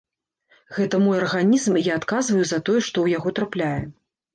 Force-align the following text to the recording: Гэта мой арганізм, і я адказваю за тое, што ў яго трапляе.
Гэта 0.77 1.01
мой 1.03 1.19
арганізм, 1.25 1.79
і 1.79 1.85
я 1.91 2.01
адказваю 2.03 2.41
за 2.47 2.63
тое, 2.67 2.79
што 2.91 2.91
ў 3.01 3.17
яго 3.23 3.29
трапляе. 3.41 3.81